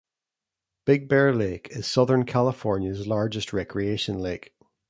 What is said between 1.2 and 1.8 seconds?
Lake